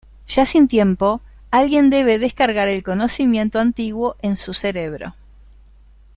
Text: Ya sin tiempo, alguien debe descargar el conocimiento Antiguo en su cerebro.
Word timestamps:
Ya 0.27 0.47
sin 0.47 0.67
tiempo, 0.67 1.21
alguien 1.51 1.91
debe 1.91 2.17
descargar 2.17 2.67
el 2.67 2.81
conocimiento 2.81 3.59
Antiguo 3.59 4.15
en 4.23 4.35
su 4.35 4.55
cerebro. 4.55 5.13